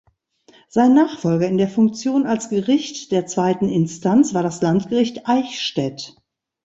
[0.67, 6.15] Sein Nachfolger in der Funktion als Gericht der zweiten Instanz war das Landgericht Eichstätt.